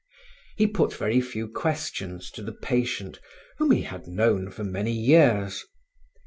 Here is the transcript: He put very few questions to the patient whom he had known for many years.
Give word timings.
He 0.57 0.65
put 0.65 0.95
very 0.95 1.21
few 1.21 1.47
questions 1.47 2.31
to 2.31 2.41
the 2.41 2.53
patient 2.53 3.21
whom 3.59 3.69
he 3.69 3.83
had 3.83 4.07
known 4.07 4.49
for 4.49 4.63
many 4.63 4.91
years. 4.93 5.63